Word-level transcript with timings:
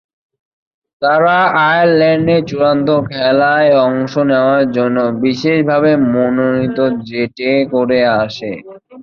তারা 1.01 1.37
আয়ারল্যান্ডে 1.65 2.37
চূড়ান্ত 2.49 2.87
খেলায় 3.09 3.71
অংশ 3.87 4.13
নেয়ার 4.29 4.65
জন্য 4.71 4.97
বিশেষভাবে 5.21 5.91
মনোনীত 6.13 6.77
জেটে 7.07 7.51
করে 7.73 7.99
আসে। 8.21 8.51